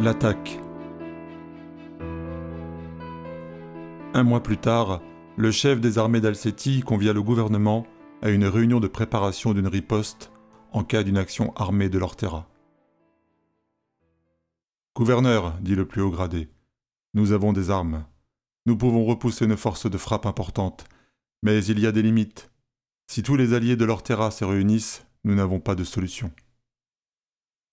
[0.00, 0.58] L'attaque.
[4.14, 5.02] Un mois plus tard,
[5.36, 7.86] le chef des armées d'Alcétie convia le gouvernement
[8.22, 10.32] à une réunion de préparation d'une riposte
[10.72, 12.48] en cas d'une action armée de l'Ortera.
[14.96, 16.48] Gouverneur, dit le plus haut gradé,
[17.12, 18.06] nous avons des armes.
[18.64, 20.86] Nous pouvons repousser une force de frappe importante,
[21.42, 22.50] mais il y a des limites.
[23.06, 26.32] Si tous les alliés de l'Ortera se réunissent, nous n'avons pas de solution.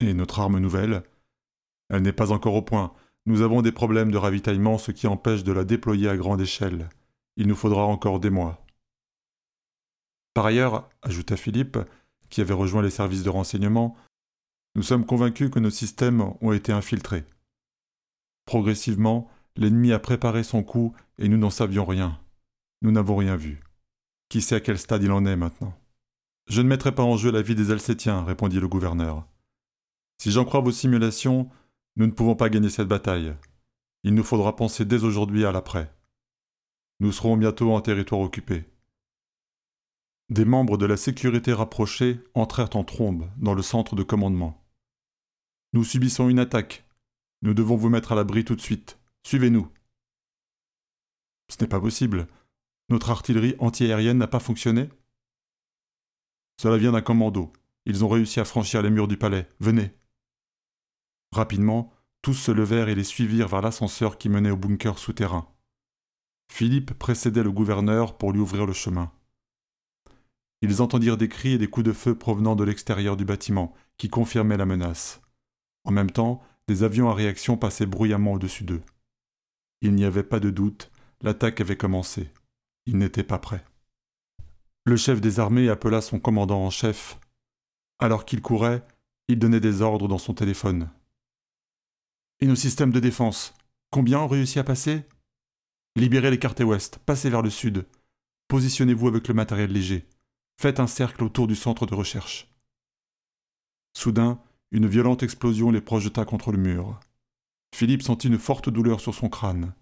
[0.00, 1.04] Et notre arme nouvelle
[1.88, 2.92] Elle n'est pas encore au point.
[3.26, 6.88] Nous avons des problèmes de ravitaillement, ce qui empêche de la déployer à grande échelle.
[7.36, 8.64] Il nous faudra encore des mois.
[10.34, 11.78] Par ailleurs, ajouta Philippe,
[12.30, 13.96] qui avait rejoint les services de renseignement,
[14.74, 17.24] nous sommes convaincus que nos systèmes ont été infiltrés.
[18.44, 22.18] Progressivement, l'ennemi a préparé son coup et nous n'en savions rien.
[22.82, 23.60] Nous n'avons rien vu.
[24.28, 25.74] Qui sait à quel stade il en est maintenant?
[26.48, 29.26] Je ne mettrai pas en jeu la vie des Alcétiens, répondit le gouverneur.
[30.18, 31.50] Si j'en crois vos simulations,
[31.98, 33.34] nous ne pouvons pas gagner cette bataille.
[34.04, 35.92] Il nous faudra penser dès aujourd'hui à l'après.
[37.00, 38.64] Nous serons bientôt en territoire occupé.
[40.30, 44.64] Des membres de la sécurité rapprochée entrèrent en trombe dans le centre de commandement.
[45.72, 46.88] Nous subissons une attaque.
[47.42, 48.98] Nous devons vous mettre à l'abri tout de suite.
[49.24, 49.68] Suivez-nous.
[51.48, 52.28] Ce n'est pas possible.
[52.90, 54.88] Notre artillerie antiaérienne n'a pas fonctionné
[56.60, 57.52] Cela vient d'un commando.
[57.86, 59.48] Ils ont réussi à franchir les murs du palais.
[59.58, 59.90] Venez.
[61.32, 65.48] Rapidement, tous se levèrent et les suivirent vers l'ascenseur qui menait au bunker souterrain.
[66.50, 69.12] Philippe précédait le gouverneur pour lui ouvrir le chemin.
[70.62, 74.08] Ils entendirent des cris et des coups de feu provenant de l'extérieur du bâtiment, qui
[74.08, 75.20] confirmaient la menace.
[75.84, 78.82] En même temps, des avions à réaction passaient bruyamment au-dessus d'eux.
[79.80, 80.90] Il n'y avait pas de doute,
[81.22, 82.30] l'attaque avait commencé.
[82.86, 83.64] Ils n'étaient pas prêts.
[84.84, 87.20] Le chef des armées appela son commandant en chef.
[88.00, 88.82] Alors qu'il courait,
[89.28, 90.88] il donnait des ordres dans son téléphone.
[92.40, 93.54] Et nos systèmes de défense
[93.90, 95.02] Combien ont réussi à passer?
[95.96, 97.84] Libérez les quartiers ouest, passez vers le sud.
[98.46, 100.06] Positionnez-vous avec le matériel léger.
[100.60, 102.48] Faites un cercle autour du centre de recherche.
[103.96, 104.40] Soudain,
[104.70, 107.00] une violente explosion les projeta contre le mur.
[107.74, 109.74] Philippe sentit une forte douleur sur son crâne.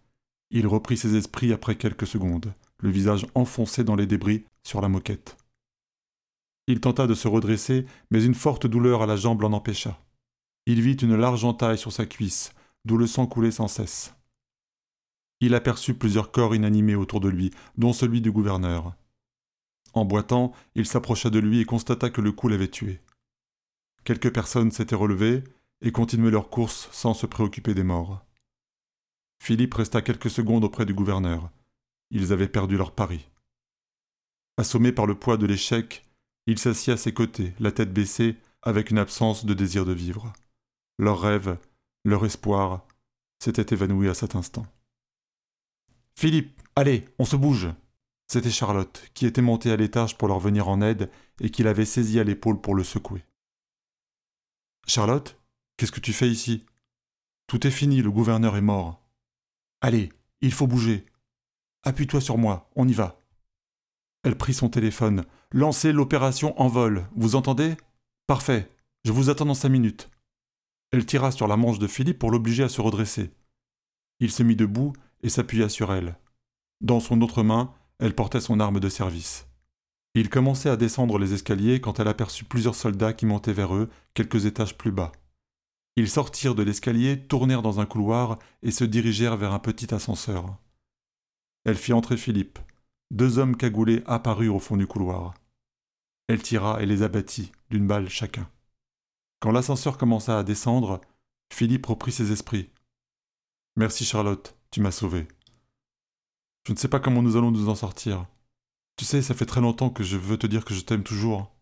[0.51, 4.89] Il reprit ses esprits après quelques secondes, le visage enfoncé dans les débris sur la
[4.89, 5.37] moquette.
[6.69, 10.01] Il tenta de se redresser, mais une forte douleur à la jambe l'en empêcha.
[10.67, 12.53] Il vit une large entaille sur sa cuisse,
[12.85, 14.15] d'où le sang coulait sans cesse.
[15.41, 18.95] Il aperçut plusieurs corps inanimés autour de lui, dont celui du gouverneur.
[19.93, 23.01] En boitant, il s'approcha de lui et constata que le coup l'avait tué.
[24.05, 25.45] Quelques personnes s'étaient relevées
[25.83, 28.25] et continuaient leur course sans se préoccuper des morts.
[29.43, 31.51] Philippe resta quelques secondes auprès du gouverneur.
[32.11, 33.29] Ils avaient perdu leur pari.
[34.57, 36.05] Assommé par le poids de l'échec,
[36.47, 40.33] il s'assit à ses côtés, la tête baissée, avec une absence de désir de vivre.
[40.99, 41.59] Leur rêve,
[42.05, 42.87] leur espoir,
[43.39, 44.67] s'était évanoui à cet instant.
[46.19, 47.69] Philippe, allez, on se bouge
[48.29, 51.85] C'était Charlotte, qui était montée à l'étage pour leur venir en aide et qui l'avait
[51.85, 53.25] saisi à l'épaule pour le secouer.
[54.87, 55.39] Charlotte,
[55.77, 56.65] qu'est-ce que tu fais ici?
[57.47, 59.03] Tout est fini, le gouverneur est mort.
[59.81, 61.07] Allez, il faut bouger.
[61.83, 63.21] Appuie-toi sur moi, on y va.
[64.25, 65.25] Elle prit son téléphone.
[65.53, 67.77] Lancez l'opération en vol, vous entendez?
[68.27, 68.69] Parfait,
[69.05, 70.11] je vous attends dans cinq minutes.
[70.93, 73.33] Elle tira sur la manche de Philippe pour l'obliger à se redresser.
[74.21, 74.93] Il se mit debout
[75.23, 76.17] et s'appuya sur elle.
[76.81, 79.47] Dans son autre main, elle portait son arme de service.
[80.15, 83.91] Il commençait à descendre les escaliers quand elle aperçut plusieurs soldats qui montaient vers eux,
[84.15, 85.13] quelques étages plus bas.
[85.97, 90.59] Ils sortirent de l'escalier, tournèrent dans un couloir et se dirigèrent vers un petit ascenseur.
[91.65, 92.59] Elle fit entrer Philippe.
[93.11, 95.35] Deux hommes cagoulés apparurent au fond du couloir.
[96.29, 98.49] Elle tira et les abattit, d'une balle chacun.
[99.41, 101.01] Quand l'ascenseur commença à descendre,
[101.53, 102.71] Philippe reprit ses esprits.
[103.77, 105.29] Merci Charlotte, tu m'as sauvé.
[106.67, 108.27] Je ne sais pas comment nous allons nous en sortir.
[108.97, 111.53] Tu sais, ça fait très longtemps que je veux te dire que je t'aime toujours.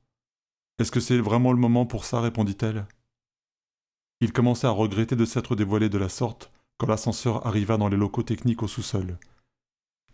[0.78, 2.20] Est-ce que c'est vraiment le moment pour ça?
[2.20, 2.86] répondit-elle.
[4.20, 7.96] Il commença à regretter de s'être dévoilé de la sorte quand l'ascenseur arriva dans les
[7.96, 9.18] locaux techniques au sous-sol.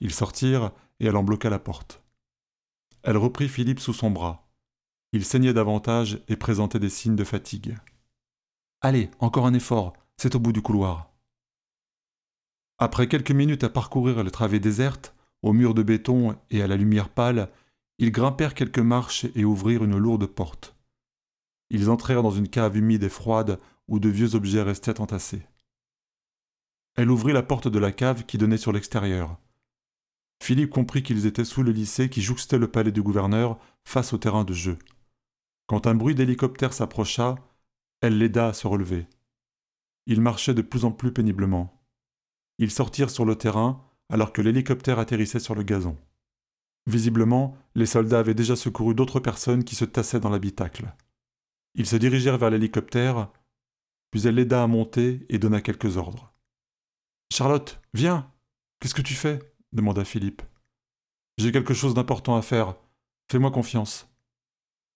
[0.01, 2.03] Ils sortirent et elle en bloqua la porte.
[3.03, 4.50] Elle reprit Philippe sous son bras.
[5.13, 7.77] Il saignait davantage et présentait des signes de fatigue.
[8.81, 11.13] Allez, encore un effort, c'est au bout du couloir.
[12.79, 16.77] Après quelques minutes à parcourir les travées désertes, au mur de béton et à la
[16.77, 17.51] lumière pâle,
[17.99, 20.77] ils grimpèrent quelques marches et ouvrirent une lourde porte.
[21.71, 25.47] Ils entrèrent dans une cave humide et froide où de vieux objets restaient entassés.
[26.97, 29.39] Elle ouvrit la porte de la cave qui donnait sur l'extérieur.
[30.43, 34.19] Philippe comprit qu'ils étaient sous le lycée qui jouxtait le palais du gouverneur face au
[34.19, 34.79] terrain de jeu.
[35.71, 37.37] Quand un bruit d'hélicoptère s'approcha,
[38.01, 39.07] elle l'aida à se relever.
[40.07, 41.81] Ils marchaient de plus en plus péniblement.
[42.59, 45.97] Ils sortirent sur le terrain alors que l'hélicoptère atterrissait sur le gazon.
[46.89, 50.93] Visiblement, les soldats avaient déjà secouru d'autres personnes qui se tassaient dans l'habitacle.
[51.77, 53.31] Ils se dirigèrent vers l'hélicoptère,
[54.11, 56.35] puis elle l'aida à monter et donna quelques ordres.
[57.33, 58.29] Charlotte, viens
[58.81, 59.39] Qu'est-ce que tu fais?
[59.73, 60.43] demanda Philippe.
[61.39, 62.75] J'ai quelque chose d'important à faire.
[63.31, 64.10] Fais-moi confiance.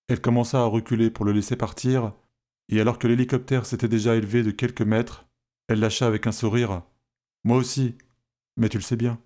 [0.09, 2.13] Elle commença à reculer pour le laisser partir,
[2.69, 5.27] et alors que l'hélicoptère s'était déjà élevé de quelques mètres,
[5.69, 6.83] elle lâcha avec un sourire.
[7.45, 7.97] Moi aussi,
[8.57, 9.19] mais tu le sais bien.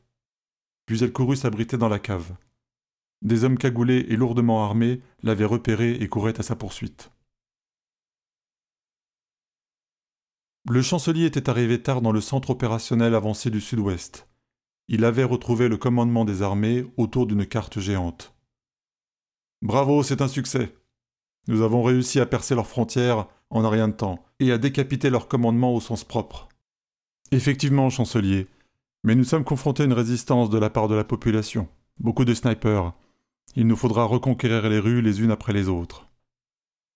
[0.86, 2.34] Puis elle courut s'abriter dans la cave.
[3.22, 7.10] Des hommes cagoulés et lourdement armés l'avaient repérée et couraient à sa poursuite.
[10.68, 14.28] Le chancelier était arrivé tard dans le centre opérationnel avancé du sud-ouest.
[14.86, 18.37] Il avait retrouvé le commandement des armées autour d'une carte géante.
[19.62, 20.74] Bravo, c'est un succès.
[21.48, 25.10] Nous avons réussi à percer leurs frontières en un rien de temps et à décapiter
[25.10, 26.48] leur commandement au sens propre.
[27.32, 28.46] Effectivement, chancelier,
[29.04, 31.68] mais nous sommes confrontés à une résistance de la part de la population.
[32.00, 32.92] Beaucoup de snipers.
[33.56, 36.06] Il nous faudra reconquérir les rues les unes après les autres.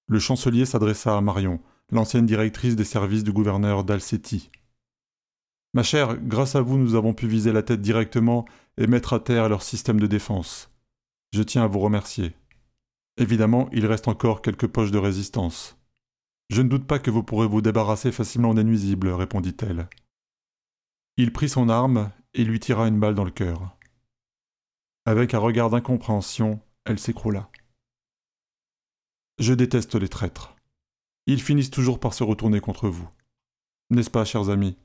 [0.09, 1.61] Le chancelier s'adressa à Marion,
[1.91, 4.51] l'ancienne directrice des services du gouverneur d'Alceti.
[5.75, 8.45] Ma chère, grâce à vous, nous avons pu viser la tête directement
[8.77, 10.71] et mettre à terre leur système de défense.
[11.33, 12.35] Je tiens à vous remercier.
[13.17, 15.77] Évidemment, il reste encore quelques poches de résistance.
[16.49, 19.89] Je ne doute pas que vous pourrez vous débarrasser facilement des nuisibles, répondit-elle.
[21.17, 23.77] Il prit son arme et lui tira une balle dans le cœur.
[25.05, 27.51] Avec un regard d'incompréhension, elle s'écroula.
[29.39, 30.55] Je déteste les traîtres.
[31.27, 33.09] Ils finissent toujours par se retourner contre vous.
[33.91, 34.77] N'est-ce pas, chers amis?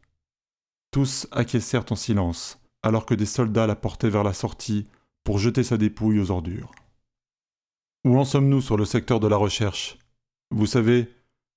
[0.92, 4.88] Tous acquiescèrent en silence, alors que des soldats la portaient vers la sortie
[5.24, 6.72] pour jeter sa dépouille aux ordures.
[8.08, 9.98] Où en sommes-nous sur le secteur de la recherche?
[10.50, 11.14] Vous savez,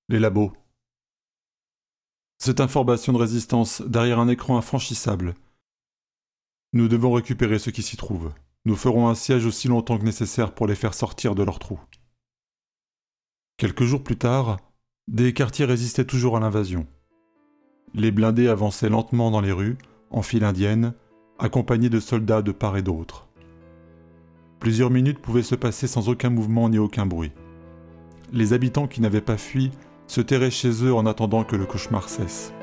[0.09, 0.51] les labos.
[2.39, 5.33] Cette information de résistance derrière un écran infranchissable.
[6.73, 8.33] Nous devons récupérer ce qui s'y trouve.
[8.65, 11.79] Nous ferons un siège aussi longtemps que nécessaire pour les faire sortir de leur trou.
[13.55, 14.57] Quelques jours plus tard,
[15.07, 16.85] des quartiers résistaient toujours à l'invasion.
[17.93, 19.77] Les blindés avançaient lentement dans les rues,
[20.09, 20.95] en file indienne,
[21.39, 23.30] accompagnés de soldats de part et d'autre.
[24.61, 27.31] Plusieurs minutes pouvaient se passer sans aucun mouvement ni aucun bruit.
[28.31, 29.71] Les habitants qui n'avaient pas fui
[30.05, 32.53] se terraient chez eux en attendant que le cauchemar cesse.